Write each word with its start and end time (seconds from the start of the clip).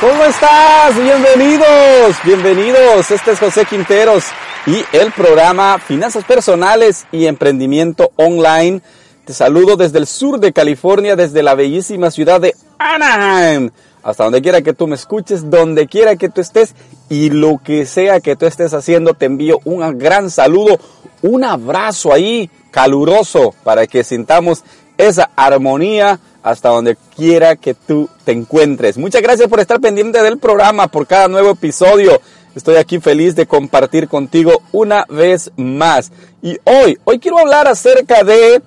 ¿Cómo 0.00 0.24
estás? 0.24 0.96
Bienvenidos, 0.96 2.16
bienvenidos. 2.22 3.10
Este 3.10 3.32
es 3.32 3.40
José 3.40 3.64
Quinteros 3.64 4.26
y 4.64 4.84
el 4.96 5.10
programa 5.10 5.80
Finanzas 5.80 6.22
Personales 6.24 7.04
y 7.10 7.26
Emprendimiento 7.26 8.12
Online. 8.14 8.80
Te 9.24 9.32
saludo 9.32 9.76
desde 9.76 9.98
el 9.98 10.06
sur 10.06 10.38
de 10.38 10.52
California, 10.52 11.16
desde 11.16 11.42
la 11.42 11.56
bellísima 11.56 12.12
ciudad 12.12 12.40
de 12.40 12.54
Anaheim. 12.78 13.70
Hasta 14.04 14.22
donde 14.22 14.40
quiera 14.40 14.62
que 14.62 14.72
tú 14.72 14.86
me 14.86 14.94
escuches, 14.94 15.50
donde 15.50 15.88
quiera 15.88 16.14
que 16.14 16.28
tú 16.28 16.42
estés 16.42 16.76
y 17.08 17.30
lo 17.30 17.58
que 17.58 17.84
sea 17.84 18.20
que 18.20 18.36
tú 18.36 18.46
estés 18.46 18.74
haciendo, 18.74 19.14
te 19.14 19.26
envío 19.26 19.58
un 19.64 19.98
gran 19.98 20.30
saludo, 20.30 20.78
un 21.22 21.42
abrazo 21.42 22.12
ahí 22.12 22.48
caluroso 22.70 23.52
para 23.64 23.88
que 23.88 24.04
sintamos 24.04 24.62
esa 24.96 25.28
armonía 25.34 26.20
hasta 26.42 26.68
donde 26.68 26.96
quiera 27.16 27.56
que 27.56 27.74
tú 27.74 28.08
te 28.24 28.32
encuentres. 28.32 28.98
Muchas 28.98 29.22
gracias 29.22 29.48
por 29.48 29.60
estar 29.60 29.80
pendiente 29.80 30.22
del 30.22 30.38
programa, 30.38 30.88
por 30.88 31.06
cada 31.06 31.28
nuevo 31.28 31.50
episodio. 31.50 32.20
Estoy 32.54 32.76
aquí 32.76 32.98
feliz 32.98 33.36
de 33.36 33.46
compartir 33.46 34.08
contigo 34.08 34.62
una 34.72 35.04
vez 35.08 35.50
más. 35.56 36.10
Y 36.42 36.58
hoy, 36.64 36.98
hoy 37.04 37.18
quiero 37.18 37.38
hablar 37.38 37.68
acerca 37.68 38.24
de 38.24 38.62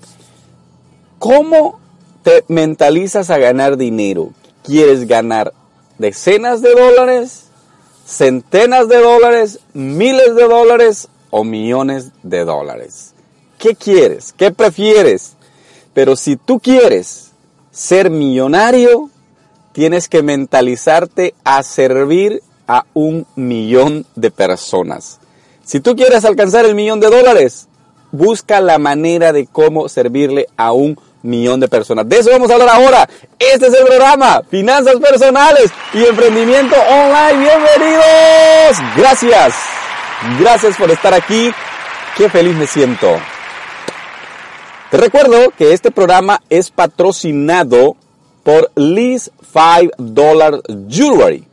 cómo 1.20 1.80
te 2.24 2.44
mentalizas 2.48 3.30
a 3.30 3.38
ganar 3.38 3.78
dinero. 3.78 4.30
¿Quieres 4.64 5.08
ganar 5.08 5.54
decenas 5.98 6.62
de 6.62 6.74
dólares, 6.74 7.46
centenas 8.06 8.88
de 8.88 8.98
dólares, 8.98 9.60
miles 9.74 10.36
de 10.36 10.44
dólares 10.44 11.08
o 11.30 11.44
millones 11.44 12.12
de 12.24 12.46
dólares? 12.46 13.14
¿Qué 13.58 13.76
quieres? 13.76 14.34
¿Qué 14.34 14.52
prefieres? 14.52 15.34
Pero 15.94 16.16
si 16.16 16.36
tú 16.36 16.60
quieres 16.60 17.31
ser 17.72 18.10
millonario, 18.10 19.10
tienes 19.72 20.10
que 20.10 20.24
mentalizarte 20.24 21.34
a 21.44 21.64
servir 21.64 22.42
a 22.68 22.86
un 22.94 23.26
millón 23.36 24.06
de 24.16 24.32
personas. 24.32 25.20
Si 25.64 25.80
tú 25.80 25.96
quieres 25.96 26.26
alcanzar 26.26 26.66
el 26.66 26.76
millón 26.76 27.00
de 27.00 27.10
dólares, 27.10 27.68
busca 28.12 28.60
la 28.60 28.78
manera 28.78 29.32
de 29.32 29.48
cómo 29.48 29.90
servirle 29.90 30.48
a 30.58 30.74
un 30.74 31.00
millón 31.24 31.60
de 31.60 31.68
personas. 31.68 32.08
De 32.08 32.20
eso 32.20 32.30
vamos 32.32 32.50
a 32.52 32.56
hablar 32.56 32.70
ahora. 32.70 33.10
Este 33.40 33.68
es 33.68 33.74
el 33.74 33.86
programa 33.86 34.42
Finanzas 34.50 34.96
Personales 34.96 35.72
y 35.94 36.04
Emprendimiento 36.04 36.76
Online. 36.76 37.40
Bienvenidos. 37.40 38.78
Gracias. 38.98 39.54
Gracias 40.40 40.76
por 40.78 40.92
estar 40.92 41.14
aquí. 41.14 41.52
Qué 42.18 42.30
feliz 42.30 42.56
me 42.56 42.68
siento. 42.68 43.18
Te 44.92 44.98
recuerdo 44.98 45.54
que 45.58 45.72
este 45.72 45.90
programa 45.90 46.42
es 46.50 46.70
patrocinado 46.70 47.96
por 48.44 48.72
Liz 48.76 49.32
5 49.54 49.94
Dollar 49.98 50.62
Jewelry, 50.90 51.46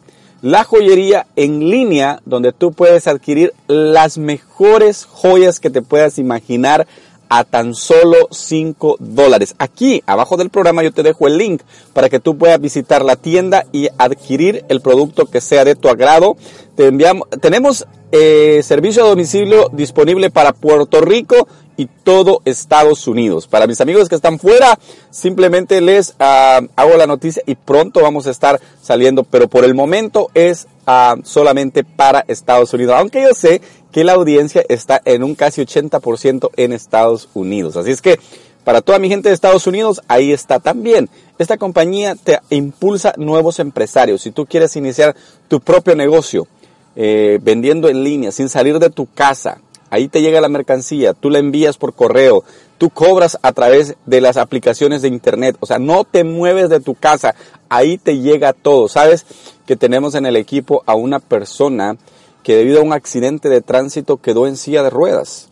la 0.42 0.64
joyería 0.64 1.24
en 1.36 1.70
línea 1.70 2.20
donde 2.24 2.52
tú 2.52 2.72
puedes 2.72 3.06
adquirir 3.06 3.52
las 3.68 4.18
mejores 4.18 5.04
joyas 5.04 5.60
que 5.60 5.70
te 5.70 5.82
puedas 5.82 6.18
imaginar 6.18 6.88
a 7.28 7.44
tan 7.44 7.76
solo 7.76 8.26
5 8.28 8.96
dólares. 8.98 9.54
Aquí 9.58 10.02
abajo 10.06 10.36
del 10.36 10.50
programa 10.50 10.82
yo 10.82 10.92
te 10.92 11.04
dejo 11.04 11.28
el 11.28 11.38
link 11.38 11.62
para 11.92 12.08
que 12.08 12.18
tú 12.18 12.36
puedas 12.36 12.60
visitar 12.60 13.04
la 13.04 13.14
tienda 13.14 13.66
y 13.70 13.88
adquirir 13.98 14.64
el 14.68 14.80
producto 14.80 15.26
que 15.26 15.40
sea 15.40 15.64
de 15.64 15.76
tu 15.76 15.88
agrado. 15.88 16.36
Tenemos 16.74 17.86
eh, 18.10 18.62
servicio 18.64 19.04
a 19.04 19.08
domicilio 19.08 19.70
disponible 19.72 20.28
para 20.28 20.52
Puerto 20.52 21.00
Rico 21.02 21.46
y 21.78 21.86
todo 21.86 22.42
Estados 22.44 23.06
Unidos. 23.06 23.46
Para 23.46 23.66
mis 23.66 23.80
amigos 23.80 24.10
que 24.10 24.16
están 24.16 24.38
fuera, 24.38 24.78
simplemente 25.10 25.80
les 25.80 26.14
ah, 26.18 26.60
hago 26.76 26.96
la 26.98 27.06
noticia 27.06 27.42
y 27.46 27.54
pronto 27.54 28.02
vamos 28.02 28.26
a 28.26 28.30
estar 28.30 28.60
saliendo, 28.82 29.22
pero 29.22 29.48
por 29.48 29.64
el 29.64 29.74
momento 29.74 30.28
es 30.34 30.66
ah, 30.86 31.16
solamente 31.22 31.84
para 31.84 32.24
Estados 32.26 32.74
Unidos, 32.74 32.96
aunque 32.98 33.22
yo 33.22 33.32
sé 33.32 33.62
que 33.92 34.04
la 34.04 34.14
audiencia 34.14 34.62
está 34.68 35.00
en 35.04 35.22
un 35.22 35.36
casi 35.36 35.62
80% 35.62 36.50
en 36.56 36.72
Estados 36.72 37.28
Unidos. 37.32 37.76
Así 37.76 37.92
es 37.92 38.02
que 38.02 38.18
para 38.64 38.82
toda 38.82 38.98
mi 38.98 39.08
gente 39.08 39.28
de 39.28 39.34
Estados 39.34 39.66
Unidos, 39.66 40.02
ahí 40.08 40.32
está 40.32 40.58
también. 40.58 41.08
Esta 41.38 41.56
compañía 41.56 42.16
te 42.16 42.40
impulsa 42.50 43.14
nuevos 43.16 43.60
empresarios. 43.60 44.20
Si 44.20 44.32
tú 44.32 44.44
quieres 44.44 44.76
iniciar 44.76 45.14
tu 45.46 45.60
propio 45.60 45.94
negocio, 45.94 46.48
eh, 46.96 47.38
vendiendo 47.40 47.88
en 47.88 48.02
línea, 48.02 48.32
sin 48.32 48.48
salir 48.48 48.78
de 48.80 48.90
tu 48.90 49.06
casa, 49.06 49.60
ahí 49.90 50.08
te 50.08 50.22
llega 50.22 50.40
la 50.40 50.48
mercancía, 50.48 51.14
tú 51.14 51.30
la 51.30 51.38
envías 51.38 51.78
por 51.78 51.94
correo, 51.94 52.44
tú 52.78 52.90
cobras 52.90 53.38
a 53.42 53.52
través 53.52 53.96
de 54.06 54.20
las 54.20 54.36
aplicaciones 54.36 55.02
de 55.02 55.08
internet, 55.08 55.56
o 55.60 55.66
sea, 55.66 55.78
no 55.78 56.04
te 56.04 56.24
mueves 56.24 56.68
de 56.68 56.80
tu 56.80 56.94
casa, 56.94 57.34
ahí 57.68 57.98
te 57.98 58.18
llega 58.18 58.52
todo. 58.52 58.88
Sabes 58.88 59.26
que 59.66 59.76
tenemos 59.76 60.14
en 60.14 60.26
el 60.26 60.36
equipo 60.36 60.82
a 60.86 60.94
una 60.94 61.18
persona 61.18 61.96
que 62.42 62.56
debido 62.56 62.80
a 62.80 62.84
un 62.84 62.92
accidente 62.92 63.48
de 63.48 63.60
tránsito 63.60 64.16
quedó 64.16 64.46
en 64.46 64.56
silla 64.56 64.82
de 64.82 64.90
ruedas. 64.90 65.48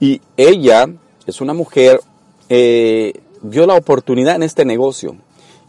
Y 0.00 0.20
ella 0.36 0.88
es 1.26 1.40
una 1.40 1.54
mujer, 1.54 2.00
eh, 2.48 3.12
vio 3.42 3.66
la 3.66 3.74
oportunidad 3.74 4.34
en 4.34 4.42
este 4.42 4.64
negocio 4.64 5.16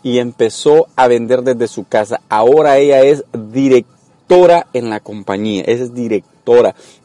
y 0.02 0.18
empezó 0.18 0.88
a 0.96 1.08
vender 1.08 1.44
desde 1.44 1.68
su 1.68 1.86
casa. 1.86 2.22
Ahora 2.30 2.78
ella 2.78 3.02
es 3.02 3.24
directora 3.34 4.68
en 4.74 4.90
la 4.90 5.00
compañía, 5.00 5.64
es 5.68 5.94
directora, 5.94 6.33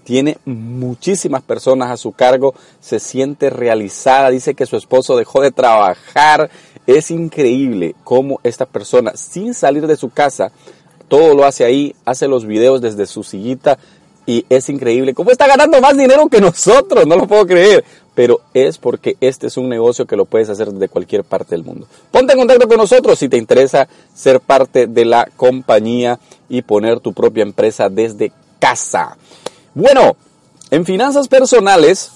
tiene 0.04 0.38
muchísimas 0.44 1.42
personas 1.42 1.90
a 1.90 1.96
su 1.96 2.12
cargo, 2.12 2.54
se 2.80 2.98
siente 2.98 3.50
realizada, 3.50 4.30
dice 4.30 4.54
que 4.54 4.66
su 4.66 4.76
esposo 4.76 5.16
dejó 5.16 5.40
de 5.40 5.52
trabajar. 5.52 6.50
Es 6.86 7.10
increíble 7.10 7.94
cómo 8.04 8.40
esta 8.42 8.64
persona, 8.64 9.12
sin 9.14 9.52
salir 9.54 9.86
de 9.86 9.96
su 9.96 10.10
casa, 10.10 10.50
todo 11.08 11.34
lo 11.34 11.44
hace 11.44 11.64
ahí, 11.64 11.94
hace 12.04 12.28
los 12.28 12.46
videos 12.46 12.80
desde 12.80 13.06
su 13.06 13.22
sillita 13.22 13.78
y 14.28 14.44
es 14.50 14.68
increíble. 14.68 15.14
¿Cómo 15.14 15.30
está 15.30 15.46
ganando 15.46 15.80
más 15.80 15.96
dinero 15.96 16.28
que 16.28 16.38
nosotros? 16.38 17.06
No 17.06 17.16
lo 17.16 17.26
puedo 17.26 17.46
creer. 17.46 17.82
Pero 18.14 18.40
es 18.52 18.76
porque 18.76 19.16
este 19.20 19.46
es 19.46 19.56
un 19.56 19.68
negocio 19.68 20.04
que 20.04 20.16
lo 20.16 20.26
puedes 20.26 20.50
hacer 20.50 20.70
desde 20.70 20.88
cualquier 20.88 21.24
parte 21.24 21.54
del 21.54 21.64
mundo. 21.64 21.86
Ponte 22.10 22.32
en 22.32 22.38
contacto 22.38 22.68
con 22.68 22.76
nosotros 22.76 23.18
si 23.18 23.28
te 23.28 23.38
interesa 23.38 23.88
ser 24.12 24.40
parte 24.40 24.86
de 24.86 25.04
la 25.04 25.30
compañía 25.36 26.18
y 26.48 26.62
poner 26.62 27.00
tu 27.00 27.14
propia 27.14 27.42
empresa 27.42 27.88
desde 27.88 28.32
casa. 28.58 29.16
Bueno, 29.74 30.16
en 30.70 30.84
finanzas 30.84 31.28
personales, 31.28 32.10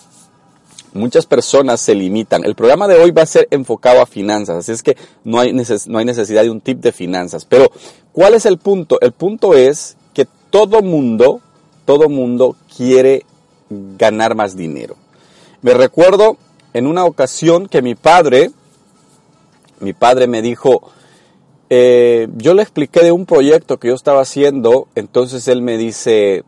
muchas 0.95 1.27
personas 1.27 1.81
se 1.81 1.95
limitan. 1.95 2.45
El 2.45 2.55
programa 2.55 2.89
de 2.89 2.97
hoy 2.97 3.11
va 3.11 3.23
a 3.23 3.27
ser 3.27 3.49
enfocado 3.51 4.01
a 4.01 4.07
finanzas, 4.07 4.57
así 4.57 4.73
es 4.73 4.83
que 4.83 4.97
no 5.25 5.41
hay, 5.41 5.53
no 5.53 5.99
hay 5.99 6.05
necesidad 6.05 6.43
de 6.43 6.51
un 6.51 6.61
tip 6.61 6.81
de 6.81 6.93
finanzas. 6.93 7.45
Pero, 7.45 7.71
¿cuál 8.13 8.35
es 8.35 8.47
el 8.47 8.59
punto? 8.59 9.01
El 9.01 9.13
punto 9.13 9.55
es 9.55 9.97
que 10.15 10.27
todo 10.51 10.83
mundo, 10.83 11.41
todo 11.85 12.09
mundo 12.09 12.57
quiere 12.77 13.25
ganar 13.71 14.35
más 14.35 14.56
dinero. 14.56 14.97
Me 15.62 15.75
recuerdo 15.75 16.37
en 16.75 16.87
una 16.87 17.05
ocasión 17.05 17.69
que 17.69 17.83
mi 17.83 17.95
padre, 17.95 18.50
mi 19.81 19.93
padre 19.93 20.27
me 20.27 20.43
dijo, 20.43 20.91
eh, 21.75 22.29
yo 22.37 22.53
le 22.53 22.61
expliqué 22.61 23.03
de 23.03 23.13
un 23.13 23.25
proyecto 23.25 23.79
que 23.79 23.89
yo 23.89 23.95
estaba 23.95 24.21
haciendo, 24.21 24.89
entonces 24.95 25.49
él 25.49 25.63
me 25.63 25.79
dice, 25.79 26.45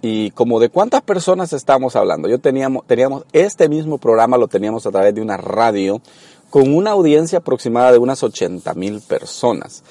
y 0.00 0.30
como 0.30 0.60
de 0.60 0.70
cuántas 0.70 1.02
personas 1.02 1.52
estamos 1.52 1.94
hablando. 1.94 2.26
Yo 2.26 2.38
teníamos, 2.38 2.86
teníamos 2.86 3.24
este 3.34 3.68
mismo 3.68 3.98
programa, 3.98 4.38
lo 4.38 4.48
teníamos 4.48 4.86
a 4.86 4.90
través 4.90 5.14
de 5.14 5.20
una 5.20 5.36
radio 5.36 6.00
con 6.48 6.74
una 6.74 6.92
audiencia 6.92 7.40
aproximada 7.40 7.92
de 7.92 7.98
unas 7.98 8.22
80 8.22 8.72
mil 8.72 9.02
personas. 9.02 9.84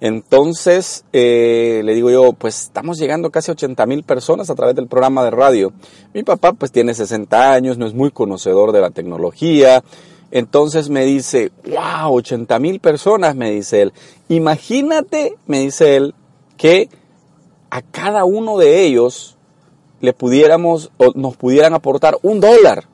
Entonces, 0.00 1.04
eh, 1.12 1.82
le 1.84 1.92
digo 1.96 2.08
yo, 2.08 2.32
pues 2.32 2.62
estamos 2.62 2.96
llegando 2.96 3.30
casi 3.30 3.50
a 3.50 3.54
80 3.54 3.86
mil 3.86 4.04
personas 4.04 4.50
a 4.50 4.54
través 4.54 4.76
del 4.76 4.86
programa 4.86 5.24
de 5.24 5.32
radio. 5.32 5.72
Mi 6.14 6.22
papá 6.22 6.52
pues 6.52 6.70
tiene 6.70 6.94
60 6.94 7.52
años, 7.52 7.76
no 7.76 7.88
es 7.88 7.92
muy 7.94 8.12
conocedor 8.12 8.70
de 8.70 8.82
la 8.82 8.90
tecnología. 8.90 9.82
Entonces 10.30 10.90
me 10.90 11.04
dice, 11.04 11.52
wow, 11.64 12.14
80 12.14 12.58
mil 12.58 12.80
personas, 12.80 13.34
me 13.34 13.50
dice 13.50 13.82
él. 13.82 13.92
Imagínate, 14.28 15.36
me 15.46 15.60
dice 15.60 15.96
él, 15.96 16.14
que 16.56 16.88
a 17.70 17.82
cada 17.82 18.24
uno 18.24 18.58
de 18.58 18.84
ellos 18.84 19.36
le 20.00 20.12
pudiéramos 20.12 20.90
o 20.98 21.12
nos 21.14 21.36
pudieran 21.36 21.74
aportar 21.74 22.18
un 22.22 22.40
dólar 22.40 22.84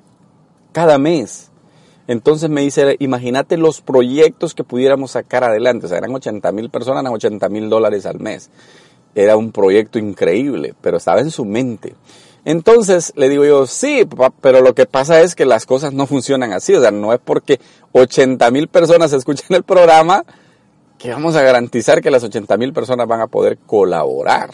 cada 0.73 0.99
mes. 0.99 1.51
Entonces 2.07 2.51
me 2.51 2.61
dice, 2.61 2.97
imagínate 2.99 3.57
los 3.57 3.81
proyectos 3.81 4.55
que 4.55 4.65
pudiéramos 4.65 5.13
sacar 5.13 5.45
adelante. 5.45 5.87
O 5.87 5.89
sea, 5.89 5.99
eran 5.99 6.15
80 6.15 6.53
mil 6.53 6.71
personas, 6.71 7.03
eran 7.03 7.15
80 7.15 7.49
mil 7.49 7.71
dólares 7.71 8.07
al 8.07 8.21
mes. 8.21 8.51
Era 9.15 9.37
un 9.37 9.53
proyecto 9.53 9.99
increíble, 9.99 10.75
pero 10.81 10.99
estaba 10.99 11.21
en 11.21 11.31
su 11.31 11.45
mente. 11.45 11.95
Entonces 12.45 13.13
le 13.17 13.29
digo 13.29 13.45
yo, 13.45 13.67
sí, 13.67 14.07
pero 14.41 14.61
lo 14.61 14.75
que 14.75 14.87
pasa 14.87 15.21
es 15.21 15.35
que 15.35 15.47
las 15.47 15.67
cosas 15.67 15.93
no 15.93 16.07
funcionan 16.07 16.53
así. 16.53 16.75
O 16.75 16.81
sea, 16.81 16.91
no 16.91 17.13
es 17.13 17.21
porque 17.25 17.61
80 17.93 18.51
mil 18.51 18.69
personas 18.69 19.13
escuchen 19.15 19.55
el 19.55 19.63
programa 19.63 20.25
que 20.99 21.11
vamos 21.11 21.37
a 21.37 21.43
garantizar 21.43 22.01
que 22.01 22.11
las 22.11 22.25
80 22.25 22.57
mil 22.57 22.73
personas 22.73 23.07
van 23.07 23.21
a 23.21 23.27
poder 23.27 23.59
colaborar. 23.67 24.51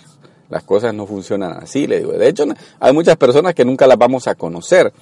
Las 0.48 0.64
cosas 0.64 0.92
no 0.92 1.06
funcionan 1.06 1.52
así, 1.52 1.86
le 1.86 1.98
digo. 1.98 2.12
De 2.12 2.28
hecho, 2.28 2.44
hay 2.80 2.92
muchas 2.92 3.16
personas 3.16 3.54
que 3.54 3.64
nunca 3.64 3.86
las 3.86 3.98
vamos 3.98 4.26
a 4.26 4.34
conocer. 4.34 4.92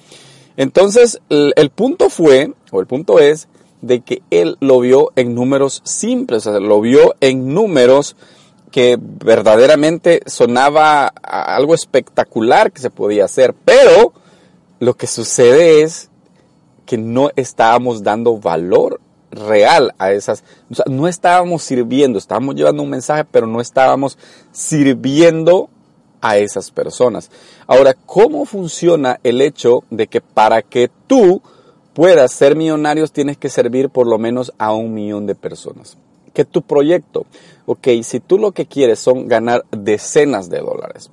Entonces, 0.57 1.19
el, 1.29 1.69
punto 1.71 2.09
fue, 2.09 2.53
o 2.71 2.79
el 2.81 2.85
punto 2.85 3.19
es, 3.19 3.47
de 3.81 4.01
que 4.01 4.21
él 4.29 4.57
lo 4.59 4.79
vio 4.81 5.11
en 5.15 5.33
números 5.33 5.81
simples, 5.85 6.45
o 6.45 6.51
sea, 6.51 6.59
lo 6.59 6.81
vio 6.81 7.15
en 7.21 7.53
números 7.53 8.15
que 8.71 8.97
verdaderamente 8.99 10.21
sonaba 10.25 11.07
algo 11.07 11.73
espectacular 11.73 12.71
que 12.71 12.81
se 12.81 12.89
podía 12.89 13.25
hacer, 13.25 13.53
pero 13.65 14.13
lo 14.79 14.95
que 14.95 15.07
sucede 15.07 15.81
es 15.81 16.09
que 16.85 16.97
no 16.97 17.29
estábamos 17.35 18.03
dando 18.03 18.37
valor 18.37 18.99
real 19.31 19.93
a 19.99 20.11
esas, 20.11 20.43
o 20.71 20.75
sea, 20.75 20.85
no 20.89 21.07
estábamos 21.07 21.63
sirviendo, 21.63 22.17
estábamos 22.17 22.55
llevando 22.55 22.81
un 22.81 22.89
mensaje, 22.89 23.25
pero 23.25 23.45
no 23.45 23.61
estábamos 23.61 24.17
sirviendo 24.51 25.69
a 26.21 26.37
esas 26.37 26.71
personas. 26.71 27.29
Ahora, 27.67 27.93
¿cómo 27.93 28.45
funciona 28.45 29.19
el 29.23 29.41
hecho 29.41 29.83
de 29.89 30.07
que 30.07 30.21
para 30.21 30.61
que 30.61 30.89
tú 31.07 31.41
puedas 31.93 32.31
ser 32.31 32.55
millonario 32.55 33.07
tienes 33.07 33.37
que 33.37 33.49
servir 33.49 33.89
por 33.89 34.07
lo 34.07 34.17
menos 34.17 34.53
a 34.57 34.73
un 34.73 34.93
millón 34.93 35.27
de 35.27 35.35
personas? 35.35 35.97
Que 36.33 36.45
tu 36.45 36.61
proyecto, 36.61 37.25
ok, 37.65 37.87
si 38.03 38.19
tú 38.19 38.37
lo 38.37 38.51
que 38.51 38.65
quieres 38.65 38.99
son 38.99 39.27
ganar 39.27 39.65
decenas 39.71 40.49
de 40.49 40.59
dólares, 40.59 41.11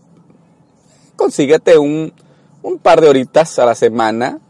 consíguete 1.16 1.78
un, 1.78 2.12
un 2.62 2.78
par 2.78 3.00
de 3.00 3.08
horitas 3.08 3.58
a 3.58 3.66
la 3.66 3.74
semana 3.74 4.40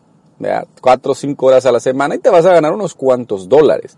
cuatro 0.80 1.12
o 1.12 1.14
cinco 1.14 1.46
horas 1.46 1.66
a 1.66 1.72
la 1.72 1.80
semana 1.80 2.14
y 2.14 2.18
te 2.18 2.30
vas 2.30 2.44
a 2.46 2.52
ganar 2.52 2.72
unos 2.72 2.94
cuantos 2.94 3.48
dólares. 3.48 3.96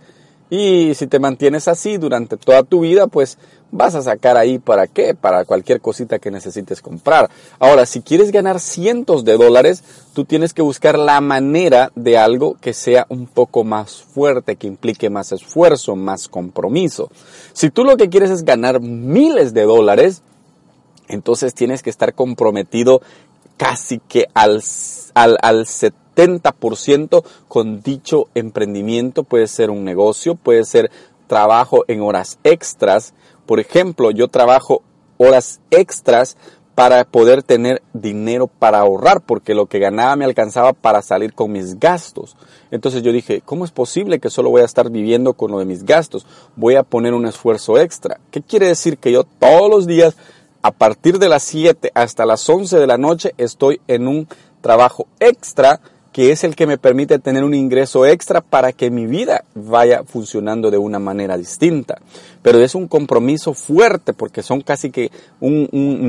Y 0.51 0.95
si 0.95 1.07
te 1.07 1.19
mantienes 1.19 1.69
así 1.69 1.99
durante 1.99 2.37
toda 2.37 2.63
tu 2.63 2.81
vida, 2.81 3.07
pues 3.07 3.39
vas 3.71 3.95
a 3.95 4.03
sacar 4.03 4.37
ahí 4.37 4.59
para 4.59 4.87
qué, 4.87 5.15
para 5.15 5.45
cualquier 5.45 5.81
cosita 5.81 6.19
que 6.19 6.31
necesites 6.31 6.81
comprar. 6.81 7.29
Ahora, 7.59 7.85
si 7.85 8.01
quieres 8.01 8.33
ganar 8.33 8.61
cientos 8.61 9.25
de 9.25 9.37
dólares, 9.37 9.85
tú 10.15 10.25
tienes 10.25 10.55
que 10.55 10.63
buscar 10.63 10.99
la 10.99 11.21
manera 11.21 11.93
de 11.95 12.17
algo 12.17 12.57
que 12.61 12.73
sea 12.73 13.07
un 13.11 13.27
poco 13.27 13.65
más 13.65 14.03
fuerte, 14.03 14.57
que 14.57 14.67
implique 14.67 15.11
más 15.11 15.33
esfuerzo, 15.33 15.97
más 15.97 16.29
compromiso. 16.29 17.11
Si 17.53 17.69
tú 17.69 17.85
lo 17.85 17.97
que 17.97 18.09
quieres 18.09 18.31
es 18.31 18.45
ganar 18.45 18.81
miles 18.81 19.53
de 19.53 19.65
dólares, 19.65 20.23
entonces 21.09 21.55
tienes 21.55 21.83
que 21.83 21.91
estar 21.91 22.15
comprometido 22.15 23.03
casi 23.59 23.99
que 23.99 24.27
al, 24.33 24.63
al, 25.15 25.37
al 25.43 25.67
70% 25.67 25.93
con 27.49 27.81
dicho 27.81 28.29
emprendimiento. 28.35 29.23
Puede 29.23 29.47
ser 29.47 29.71
un 29.71 29.85
negocio, 29.85 30.35
puede 30.35 30.65
ser 30.65 30.91
trabajo 31.27 31.85
en 31.87 32.01
horas 32.01 32.39
extras. 32.43 33.15
Por 33.47 33.61
ejemplo, 33.61 34.11
yo 34.11 34.29
trabajo 34.29 34.83
horas 35.17 35.61
extras 35.71 36.37
para 36.75 37.05
poder 37.05 37.43
tener 37.43 37.83
dinero 37.93 38.47
para 38.47 38.79
ahorrar, 38.79 39.21
porque 39.21 39.53
lo 39.53 39.67
que 39.67 39.81
ganaba 39.81 40.15
me 40.15 40.25
alcanzaba 40.25 40.73
para 40.73 41.03
salir 41.03 41.35
con 41.35 41.51
mis 41.51 41.81
gastos. 41.81 42.37
Entonces 42.71 43.03
yo 43.03 43.11
dije, 43.11 43.43
¿cómo 43.45 43.65
es 43.65 43.73
posible 43.73 44.21
que 44.21 44.31
solo 44.31 44.51
voy 44.51 44.63
a 44.63 44.65
estar 44.65 44.89
viviendo 44.89 45.33
con 45.33 45.51
lo 45.51 45.59
de 45.59 45.65
mis 45.65 45.85
gastos? 45.85 46.25
Voy 46.55 46.77
a 46.77 46.85
poner 46.85 47.15
un 47.15 47.27
esfuerzo 47.27 47.79
extra. 47.79 48.21
¿Qué 48.31 48.43
quiere 48.43 48.69
decir? 48.69 48.99
Que 48.99 49.11
yo 49.11 49.25
todos 49.25 49.69
los 49.69 49.89
días, 49.89 50.17
a 50.63 50.71
partir 50.71 51.19
de 51.19 51.29
las 51.29 51.43
7 51.43 51.91
hasta 51.95 52.25
las 52.25 52.49
11 52.49 52.79
de 52.79 52.87
la 52.87 52.97
noche, 52.97 53.35
estoy 53.39 53.81
en 53.89 54.07
un 54.07 54.29
trabajo 54.61 55.09
extra 55.19 55.81
que 56.13 56.33
es 56.33 56.45
el 56.45 56.57
que 56.57 56.67
me 56.67 56.79
permite 56.79 57.19
tener 57.19 57.45
un 57.45 57.55
ingreso 57.55 58.07
extra 58.07 58.41
para 58.41 58.73
que 58.73 58.91
mi 58.91 59.07
vida 59.07 59.45
vaya 59.55 60.05
funcionando 60.05 60.71
de 60.71 60.79
una 60.79 60.99
manera 60.99 61.37
distinta. 61.37 62.01
Pero 62.43 62.61
es 62.61 62.75
un 62.75 62.89
compromiso 62.89 63.55
fuerte 63.55 64.13
porque 64.13 64.43
son 64.43 64.61
casi 64.61 64.91
que 64.91 65.11
un, 65.41 65.69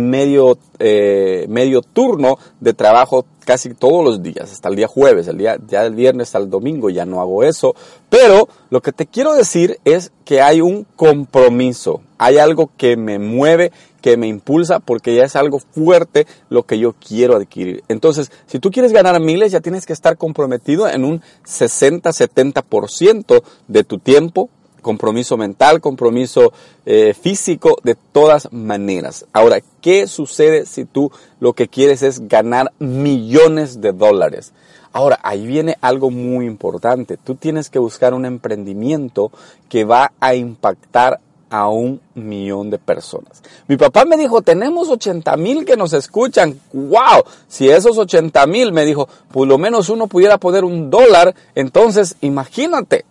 medio, 0.10 0.58
eh, 0.80 1.46
medio 1.50 1.82
turno 1.82 2.38
de 2.60 2.74
trabajo 2.74 3.26
casi 3.46 3.74
todos 3.74 4.06
los 4.06 4.22
días, 4.22 4.52
hasta 4.52 4.70
el 4.70 4.76
día 4.76 4.88
jueves, 4.88 5.28
el 5.28 5.40
día 5.40 5.58
ya 5.68 5.82
del 5.84 5.96
viernes 5.96 6.36
al 6.36 6.52
domingo 6.52 6.92
ya 6.92 7.06
no 7.08 7.20
hago 7.20 7.44
eso, 7.44 7.74
pero 8.08 8.48
lo 8.70 8.82
que 8.82 8.92
te 8.92 9.08
quiero 9.08 9.34
decir 9.34 9.80
es 9.86 10.12
que 10.24 10.40
hay 10.40 10.62
un 10.62 10.86
compromiso, 10.96 12.02
hay 12.20 12.38
algo 12.38 12.70
que 12.78 12.96
me 12.96 13.18
mueve, 13.18 13.72
que 14.02 14.18
me 14.18 14.28
impulsa 14.28 14.80
porque 14.80 15.16
ya 15.16 15.24
es 15.24 15.36
algo 15.36 15.58
fuerte 15.60 16.28
lo 16.50 16.62
que 16.64 16.78
yo 16.78 16.94
quiero 16.94 17.36
adquirir. 17.36 17.84
Entonces, 17.88 18.32
si 18.46 18.60
tú 18.60 18.70
quieres 18.72 18.94
ganar 18.94 19.20
miles, 19.20 19.52
ya 19.52 19.62
tienes 19.62 19.86
que 19.88 19.94
estar 19.94 20.18
comprometido 20.18 20.88
en 20.88 21.04
un 21.04 21.22
60-70% 21.46 23.42
de 23.68 23.84
tu 23.84 23.98
tiempo, 23.98 24.50
compromiso 24.82 25.38
mental, 25.38 25.82
compromiso 25.82 26.54
eh, 26.86 27.14
físico, 27.14 27.78
de 27.84 27.96
todas 27.96 28.52
maneras. 28.52 29.26
Ahora, 29.34 29.60
¿qué 29.82 30.08
sucede 30.08 30.66
si 30.66 30.86
tú 30.86 31.12
lo 31.40 31.54
que 31.54 31.68
quieres 31.68 32.04
es 32.04 32.28
ganar 32.28 32.72
millones 32.80 33.82
de 33.82 33.92
dólares? 33.92 34.54
Ahora, 34.92 35.20
ahí 35.22 35.46
viene 35.46 35.78
algo 35.82 36.10
muy 36.10 36.46
importante. 36.46 37.18
Tú 37.18 37.36
tienes 37.36 37.70
que 37.70 37.80
buscar 37.80 38.14
un 38.14 38.26
emprendimiento 38.26 39.32
que 39.70 39.84
va 39.84 40.12
a 40.20 40.34
impactar 40.34 41.20
a 41.50 41.68
un 41.70 42.00
millón 42.14 42.70
de 42.70 42.78
personas. 42.78 43.42
Mi 43.68 43.76
papá 43.76 44.06
me 44.06 44.18
dijo, 44.18 44.42
tenemos 44.42 44.90
80 44.90 45.36
mil 45.38 45.66
que 45.66 45.78
nos 45.78 45.94
escuchan. 45.94 46.60
¡Wow! 46.74 47.24
Si 47.48 47.70
esos 47.70 47.98
80 47.98 48.46
mil, 48.48 48.72
me 48.72 48.86
dijo, 48.86 49.08
por 49.32 49.48
lo 49.48 49.58
menos 49.58 49.90
uno 49.90 50.08
pudiera 50.08 50.38
poner 50.38 50.64
un 50.64 50.90
dólar, 50.90 51.36
entonces 51.56 52.16
imagínate, 52.22 53.06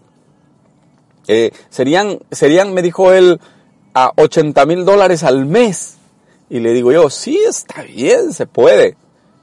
eh, 1.28 1.52
serían, 1.70 2.18
serían, 2.30 2.74
me 2.74 2.82
dijo 2.82 3.12
él, 3.12 3.40
a 3.94 4.12
80 4.16 4.66
mil 4.66 4.84
dólares 4.84 5.22
al 5.22 5.46
mes. 5.46 5.96
Y 6.50 6.60
le 6.60 6.72
digo 6.72 6.90
yo, 6.90 7.10
sí, 7.10 7.38
está 7.46 7.82
bien, 7.82 8.32
se 8.32 8.46
puede. 8.46 8.96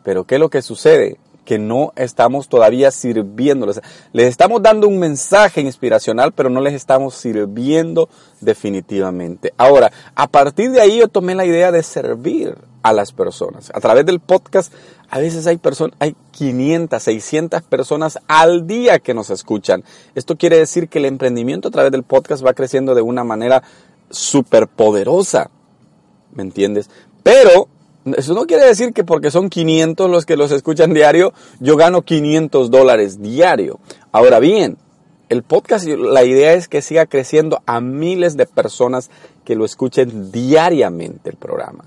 Pero 0.03 0.25
¿qué 0.25 0.35
es 0.35 0.41
lo 0.41 0.49
que 0.49 0.61
sucede? 0.61 1.17
Que 1.45 1.59
no 1.59 1.93
estamos 1.95 2.49
todavía 2.49 2.91
sirviéndoles. 2.91 3.81
Les 4.11 4.27
estamos 4.27 4.61
dando 4.61 4.87
un 4.87 4.99
mensaje 4.99 5.61
inspiracional, 5.61 6.33
pero 6.33 6.49
no 6.49 6.59
les 6.59 6.73
estamos 6.73 7.15
sirviendo 7.15 8.09
definitivamente. 8.41 9.53
Ahora, 9.57 9.91
a 10.15 10.27
partir 10.27 10.71
de 10.71 10.81
ahí 10.81 10.97
yo 10.97 11.07
tomé 11.07 11.35
la 11.35 11.45
idea 11.45 11.71
de 11.71 11.83
servir 11.83 12.55
a 12.85 12.93
las 12.93 13.11
personas. 13.11 13.71
A 13.73 13.79
través 13.79 14.05
del 14.05 14.19
podcast, 14.19 14.71
a 15.09 15.19
veces 15.19 15.47
hay 15.47 15.57
personas, 15.57 15.95
hay 15.99 16.15
500, 16.31 17.01
600 17.01 17.61
personas 17.63 18.19
al 18.27 18.67
día 18.67 18.99
que 18.99 19.15
nos 19.15 19.31
escuchan. 19.31 19.83
Esto 20.13 20.37
quiere 20.37 20.59
decir 20.59 20.87
que 20.87 20.99
el 20.99 21.05
emprendimiento 21.05 21.69
a 21.69 21.71
través 21.71 21.91
del 21.91 22.03
podcast 22.03 22.45
va 22.45 22.53
creciendo 22.53 22.93
de 22.93 23.01
una 23.01 23.23
manera 23.23 23.63
súper 24.11 24.67
poderosa. 24.67 25.49
¿Me 26.31 26.43
entiendes? 26.43 26.89
Pero 27.23 27.69
eso 28.17 28.33
no 28.33 28.45
quiere 28.45 28.65
decir 28.65 28.93
que 28.93 29.03
porque 29.03 29.31
son 29.31 29.49
500 29.49 30.09
los 30.09 30.25
que 30.25 30.37
los 30.37 30.51
escuchan 30.51 30.93
diario, 30.93 31.33
yo 31.59 31.75
gano 31.75 32.03
500 32.03 32.69
dólares 32.69 33.21
diario. 33.21 33.79
Ahora 34.11 34.39
bien, 34.39 34.77
el 35.29 35.41
podcast, 35.41 35.87
la 35.87 36.23
idea 36.23 36.53
es 36.53 36.67
que 36.67 36.83
siga 36.83 37.07
creciendo 37.07 37.61
a 37.65 37.81
miles 37.81 38.37
de 38.37 38.45
personas 38.45 39.09
que 39.43 39.55
lo 39.55 39.65
escuchen 39.65 40.31
diariamente 40.31 41.31
el 41.31 41.35
programa. 41.35 41.85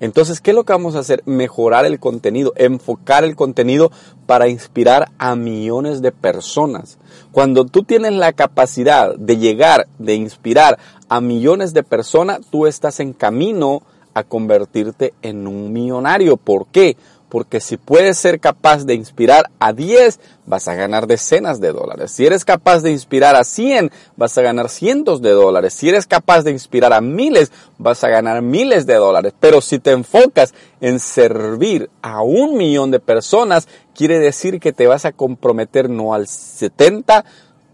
Entonces, 0.00 0.42
¿qué 0.42 0.50
es 0.50 0.54
lo 0.54 0.64
que 0.64 0.74
vamos 0.74 0.96
a 0.96 0.98
hacer? 0.98 1.22
Mejorar 1.24 1.86
el 1.86 1.98
contenido, 1.98 2.52
enfocar 2.56 3.24
el 3.24 3.36
contenido 3.36 3.90
para 4.26 4.48
inspirar 4.48 5.12
a 5.16 5.34
millones 5.34 6.02
de 6.02 6.12
personas. 6.12 6.98
Cuando 7.32 7.64
tú 7.64 7.84
tienes 7.84 8.12
la 8.12 8.34
capacidad 8.34 9.14
de 9.16 9.38
llegar, 9.38 9.86
de 9.98 10.14
inspirar 10.14 10.78
a 11.08 11.22
millones 11.22 11.72
de 11.72 11.84
personas, 11.84 12.40
tú 12.50 12.66
estás 12.66 13.00
en 13.00 13.14
camino 13.14 13.82
a 14.14 14.22
convertirte 14.22 15.14
en 15.22 15.46
un 15.46 15.72
millonario. 15.72 16.36
¿Por 16.36 16.66
qué? 16.66 16.96
porque 17.34 17.58
si 17.58 17.76
puedes 17.76 18.16
ser 18.16 18.38
capaz 18.38 18.84
de 18.86 18.94
inspirar 18.94 19.50
a 19.58 19.72
10, 19.72 20.20
vas 20.46 20.68
a 20.68 20.74
ganar 20.76 21.08
decenas 21.08 21.60
de 21.60 21.72
dólares. 21.72 22.12
Si 22.12 22.24
eres 22.24 22.44
capaz 22.44 22.78
de 22.78 22.92
inspirar 22.92 23.34
a 23.34 23.42
100, 23.42 23.90
vas 24.16 24.38
a 24.38 24.42
ganar 24.42 24.68
cientos 24.68 25.20
de 25.20 25.30
dólares. 25.30 25.74
Si 25.74 25.88
eres 25.88 26.06
capaz 26.06 26.44
de 26.44 26.52
inspirar 26.52 26.92
a 26.92 27.00
miles, 27.00 27.50
vas 27.76 28.04
a 28.04 28.08
ganar 28.08 28.40
miles 28.40 28.86
de 28.86 28.94
dólares. 28.94 29.32
Pero 29.40 29.60
si 29.60 29.80
te 29.80 29.90
enfocas 29.90 30.54
en 30.80 31.00
servir 31.00 31.90
a 32.02 32.22
un 32.22 32.56
millón 32.56 32.92
de 32.92 33.00
personas, 33.00 33.66
quiere 33.96 34.20
decir 34.20 34.60
que 34.60 34.72
te 34.72 34.86
vas 34.86 35.04
a 35.04 35.10
comprometer 35.10 35.90
no 35.90 36.14
al 36.14 36.28
70, 36.28 37.24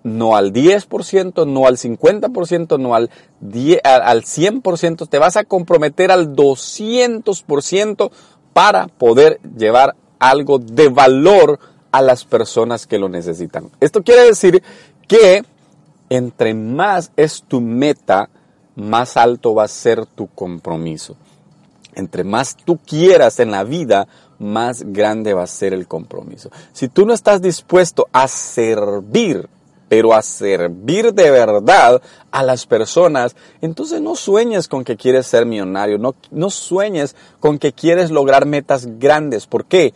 no 0.03 0.37
al 0.37 0.53
10%, 0.53 1.47
no 1.47 1.67
al 1.67 1.77
50%, 1.77 2.79
no 2.79 2.95
al, 2.95 3.11
10, 3.41 3.81
al 3.85 4.23
100%, 4.23 5.09
te 5.09 5.19
vas 5.19 5.37
a 5.37 5.45
comprometer 5.45 6.11
al 6.11 6.35
200% 6.35 8.11
para 8.53 8.87
poder 8.89 9.41
llevar 9.57 9.95
algo 10.19 10.59
de 10.59 10.89
valor 10.89 11.59
a 11.93 12.03
las 12.03 12.25
personas 12.25 12.87
que 12.87 12.99
lo 12.99 13.09
necesitan. 13.09 13.71
Esto 13.81 14.03
quiere 14.03 14.25
decir 14.25 14.63
que 15.09 15.45
entre 16.09 16.55
más 16.55 17.13
es 17.17 17.43
tu 17.47 17.61
meta, 17.61 18.29
más 18.75 19.17
alto 19.17 19.55
va 19.55 19.65
a 19.65 19.69
ser 19.69 20.07
tu 20.07 20.29
compromiso. 20.29 21.17
Entre 21.95 22.25
más 22.25 22.57
tú 22.57 22.79
quieras 22.79 23.41
en 23.41 23.51
la 23.51 23.65
vida, 23.65 24.07
más 24.39 24.83
grande 24.85 25.35
va 25.35 25.43
a 25.43 25.49
ser 25.49 25.73
el 25.73 25.87
compromiso. 25.87 26.51
Si 26.73 26.89
tú 26.89 27.07
no 27.07 27.13
estás 27.13 27.43
dispuesto 27.43 28.09
a 28.13 28.27
servir, 28.29 29.49
pero 29.91 30.15
a 30.15 30.23
servir 30.23 31.13
de 31.13 31.33
verdad 31.33 32.01
a 32.31 32.45
las 32.45 32.65
personas, 32.65 33.35
entonces 33.61 34.01
no 34.01 34.15
sueñes 34.15 34.69
con 34.69 34.85
que 34.85 34.97
quieres 34.97 35.27
ser 35.27 35.47
millonario, 35.47 35.99
no, 35.99 36.15
no 36.31 36.49
sueñes 36.49 37.17
con 37.41 37.59
que 37.59 37.73
quieres 37.73 38.13
lograr 38.13 38.47
metas 38.47 38.87
grandes. 39.01 39.49
¿Por 39.49 39.65
qué? 39.65 39.93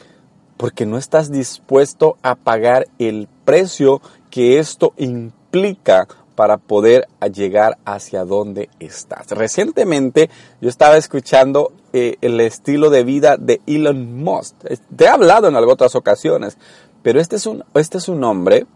Porque 0.57 0.85
no 0.85 0.99
estás 0.99 1.31
dispuesto 1.31 2.17
a 2.23 2.35
pagar 2.35 2.89
el 2.99 3.29
precio 3.45 4.03
que 4.31 4.59
esto 4.59 4.95
implica 4.97 6.09
para 6.35 6.57
poder 6.57 7.07
llegar 7.33 7.79
hacia 7.85 8.25
donde 8.25 8.71
estás. 8.81 9.31
Recientemente 9.31 10.29
yo 10.61 10.69
estaba 10.69 10.97
escuchando 10.97 11.73
eh, 11.93 12.17
el 12.21 12.41
estilo 12.41 12.91
de 12.91 13.05
vida 13.05 13.37
de 13.37 13.61
Elon 13.69 14.25
Musk. 14.25 14.57
Te 14.97 15.05
he 15.05 15.09
hablado 15.09 15.47
en 15.47 15.55
algunas 15.55 15.75
otras 15.75 15.95
ocasiones, 15.95 16.59
pero 17.05 17.21
este 17.21 17.37
es 17.37 17.47
un, 17.47 17.63
este 17.75 17.99
es 17.99 18.09
un 18.09 18.25
hombre 18.25 18.67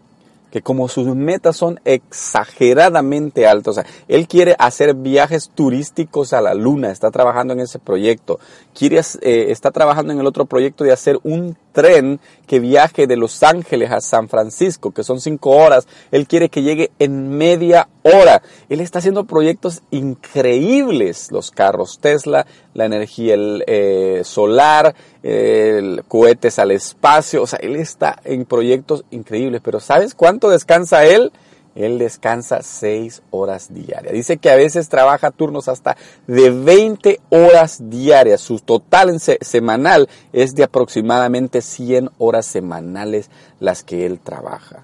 que 0.51 0.61
como 0.61 0.87
sus 0.87 1.15
metas 1.15 1.57
son 1.57 1.79
exageradamente 1.85 3.47
altas, 3.47 3.77
o 3.77 3.81
sea, 3.81 3.85
él 4.07 4.27
quiere 4.27 4.55
hacer 4.59 4.95
viajes 4.95 5.51
turísticos 5.53 6.33
a 6.33 6.41
la 6.41 6.53
luna, 6.53 6.91
está 6.91 7.11
trabajando 7.11 7.53
en 7.53 7.59
ese 7.59 7.79
proyecto, 7.79 8.39
quiere, 8.73 8.99
eh, 9.21 9.45
está 9.49 9.71
trabajando 9.71 10.13
en 10.13 10.19
el 10.19 10.27
otro 10.27 10.45
proyecto 10.45 10.83
de 10.83 10.91
hacer 10.91 11.19
un 11.23 11.57
tren 11.71 12.19
que 12.47 12.59
viaje 12.59 13.07
de 13.07 13.15
Los 13.15 13.43
Ángeles 13.43 13.91
a 13.91 14.01
San 14.01 14.27
Francisco, 14.27 14.91
que 14.91 15.03
son 15.03 15.21
cinco 15.21 15.51
horas. 15.51 15.87
Él 16.11 16.27
quiere 16.27 16.49
que 16.49 16.63
llegue 16.63 16.91
en 16.99 17.29
media 17.29 17.89
hora. 18.03 18.41
Él 18.69 18.81
está 18.81 18.99
haciendo 18.99 19.25
proyectos 19.25 19.81
increíbles, 19.91 21.31
los 21.31 21.51
carros 21.51 21.99
Tesla, 21.99 22.45
la 22.73 22.85
energía 22.85 23.35
eh, 23.37 24.21
solar, 24.23 24.95
el, 25.21 26.03
cohetes 26.07 26.59
al 26.59 26.71
espacio. 26.71 27.43
O 27.43 27.47
sea, 27.47 27.59
él 27.61 27.75
está 27.75 28.19
en 28.23 28.45
proyectos 28.45 29.05
increíbles. 29.11 29.61
Pero 29.63 29.79
¿sabes 29.79 30.15
cuánto 30.15 30.49
descansa 30.49 31.05
él? 31.05 31.31
Él 31.75 31.97
descansa 31.99 32.61
6 32.61 33.21
horas 33.31 33.73
diarias. 33.73 34.13
Dice 34.13 34.37
que 34.37 34.49
a 34.49 34.55
veces 34.55 34.89
trabaja 34.89 35.31
turnos 35.31 35.67
hasta 35.67 35.97
de 36.27 36.49
20 36.49 37.19
horas 37.29 37.89
diarias. 37.89 38.41
Su 38.41 38.59
total 38.59 39.19
semanal 39.19 40.09
es 40.33 40.55
de 40.55 40.63
aproximadamente 40.63 41.61
100 41.61 42.11
horas 42.17 42.45
semanales 42.45 43.29
las 43.59 43.83
que 43.83 44.05
él 44.05 44.19
trabaja. 44.19 44.83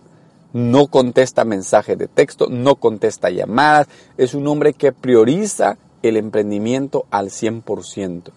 No 0.53 0.87
contesta 0.87 1.43
mensajes 1.43 1.97
de 1.97 2.07
texto, 2.07 2.47
no 2.49 2.75
contesta 2.75 3.29
llamadas. 3.29 3.87
Es 4.17 4.33
un 4.33 4.47
hombre 4.47 4.73
que 4.73 4.93
prioriza 4.93 5.77
el 6.01 6.17
emprendimiento 6.17 7.05
al 7.11 7.29
100%. 7.29 8.31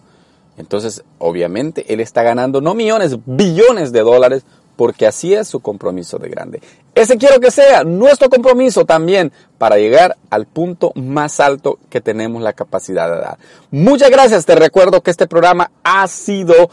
Entonces, 0.57 1.05
obviamente, 1.19 1.85
él 1.93 2.01
está 2.01 2.21
ganando 2.21 2.59
no 2.59 2.73
millones, 2.73 3.17
billones 3.25 3.93
de 3.93 4.01
dólares 4.01 4.43
porque 4.79 5.05
así 5.05 5.33
es 5.33 5.49
su 5.49 5.59
compromiso 5.59 6.17
de 6.19 6.29
grande. 6.29 6.61
Ese 6.95 7.17
quiero 7.17 7.41
que 7.41 7.51
sea 7.51 7.83
nuestro 7.83 8.29
compromiso 8.29 8.85
también 8.85 9.33
para 9.57 9.75
llegar 9.75 10.15
al 10.29 10.45
punto 10.45 10.93
más 10.95 11.41
alto 11.41 11.79
que 11.89 11.99
tenemos 11.99 12.41
la 12.41 12.53
capacidad 12.53 13.13
de 13.13 13.19
dar. 13.19 13.37
Muchas 13.71 14.09
gracias, 14.09 14.45
te 14.45 14.55
recuerdo 14.55 15.01
que 15.01 15.11
este 15.11 15.27
programa 15.27 15.69
ha 15.83 16.07
sido 16.07 16.69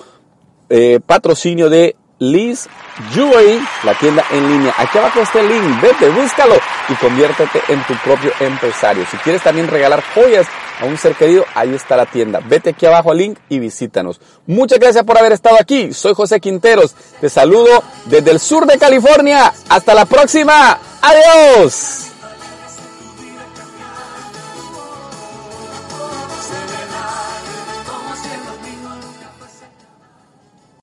eh, 0.68 1.00
patrocinio 1.04 1.68
de 1.68 1.96
Liz 2.18 2.66
Jewelry, 3.12 3.60
la 3.84 3.94
tienda 3.98 4.24
en 4.30 4.48
línea. 4.48 4.74
Aquí 4.78 4.96
abajo 4.96 5.20
está 5.20 5.40
el 5.40 5.48
link, 5.48 5.80
vete, 5.82 6.08
búscalo 6.08 6.54
y 6.88 6.94
conviértete 6.94 7.60
en 7.68 7.82
tu 7.84 7.94
propio 7.96 8.32
empresario. 8.40 9.04
Si 9.10 9.16
quieres 9.18 9.42
también 9.42 9.68
regalar 9.68 10.02
joyas 10.14 10.46
a 10.80 10.86
un 10.86 10.96
ser 10.96 11.14
querido, 11.14 11.44
ahí 11.54 11.74
está 11.74 11.96
la 11.96 12.06
tienda. 12.06 12.40
Vete 12.42 12.70
aquí 12.70 12.86
abajo 12.86 13.12
al 13.12 13.18
link 13.18 13.38
y 13.48 13.58
visítanos. 13.58 14.20
Muchas 14.46 14.78
gracias 14.78 15.04
por 15.04 15.18
haber 15.18 15.32
estado 15.32 15.56
aquí. 15.60 15.92
Soy 15.92 16.14
José 16.14 16.40
Quinteros. 16.40 16.94
Te 17.20 17.28
saludo 17.28 17.82
desde 18.06 18.30
el 18.30 18.40
sur 18.40 18.66
de 18.66 18.78
California. 18.78 19.52
Hasta 19.68 19.94
la 19.94 20.06
próxima. 20.06 20.78
Adiós. 21.02 22.15